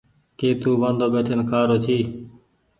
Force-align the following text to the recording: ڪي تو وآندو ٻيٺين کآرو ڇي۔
ڪي 0.37 0.49
تو 0.61 0.69
وآندو 0.81 1.07
ٻيٺين 1.13 1.41
کآرو 1.49 1.77
ڇي۔ 1.85 1.97